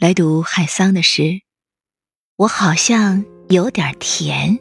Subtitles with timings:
[0.00, 1.42] 来读海桑的诗，
[2.36, 4.58] 我好像有点甜。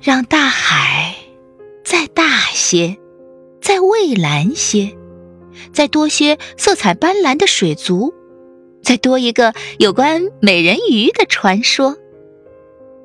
[0.00, 1.14] 让大海
[1.84, 2.96] 再大些，
[3.60, 4.96] 再蔚蓝些，
[5.70, 8.14] 再多些色彩斑斓的水族，
[8.82, 11.98] 再多一个有关美人鱼的传说。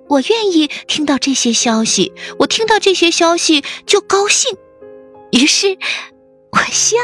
[0.08, 4.58] 我愿意听到这些消息，我听到这些消息就高兴，
[5.34, 5.78] 于是
[6.54, 6.96] 我笑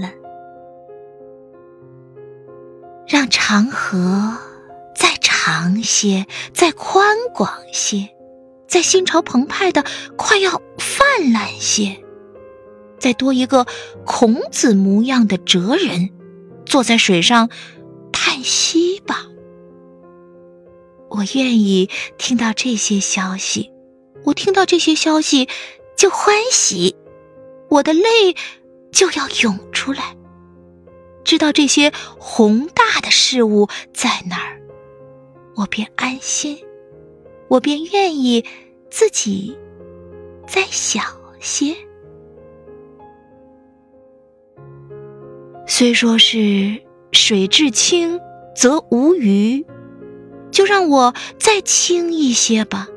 [0.00, 0.23] 了。
[3.14, 4.36] 让长河
[4.96, 8.08] 再长些，再宽广些，
[8.66, 9.84] 再心潮澎湃的
[10.16, 12.02] 快要泛滥些，
[12.98, 13.68] 再多一个
[14.04, 16.10] 孔子模样的哲人
[16.66, 17.50] 坐在水上
[18.10, 19.26] 叹息吧。
[21.08, 21.88] 我愿意
[22.18, 23.70] 听到这些消息，
[24.24, 25.48] 我听到这些消息
[25.96, 26.96] 就欢喜，
[27.68, 28.34] 我的泪
[28.90, 30.16] 就要涌出来。
[31.24, 34.58] 知道这些宏大的事物在哪儿，
[35.56, 36.58] 我便安心，
[37.48, 38.42] 我便愿意
[38.90, 39.54] 自己
[40.48, 41.02] 再小
[41.38, 41.76] 些。
[45.66, 48.18] 虽说是水至清
[48.56, 49.66] 则无鱼，
[50.50, 52.88] 就让我再清一些吧。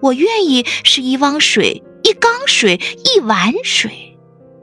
[0.00, 4.18] 我愿意是一汪水、一缸水、一碗水，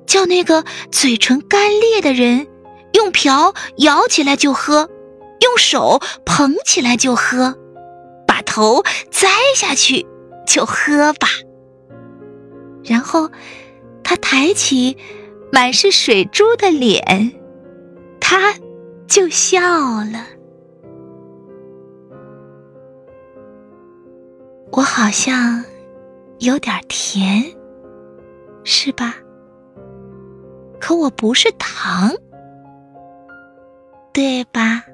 [0.05, 2.47] 叫那个嘴唇干裂的人。
[2.93, 4.89] 用瓢舀起来就喝，
[5.41, 7.57] 用手捧起来就喝，
[8.27, 10.05] 把头栽下去
[10.47, 11.27] 就喝吧。
[12.83, 13.29] 然后
[14.03, 14.97] 他抬起
[15.51, 17.33] 满是水珠的脸，
[18.19, 18.55] 他
[19.07, 20.27] 就笑了。
[24.71, 25.63] 我好像
[26.39, 27.43] 有点甜，
[28.63, 29.15] 是吧？
[30.79, 32.11] 可我不是糖。
[34.13, 34.85] 对吧？